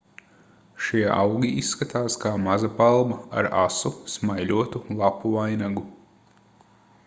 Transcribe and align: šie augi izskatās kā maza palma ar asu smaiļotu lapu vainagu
šie 0.85 1.03
augi 1.15 1.51
izskatās 1.63 2.15
kā 2.23 2.31
maza 2.47 2.71
palma 2.81 3.19
ar 3.41 3.49
asu 3.61 3.93
smaiļotu 4.15 4.85
lapu 5.03 5.37
vainagu 5.39 5.89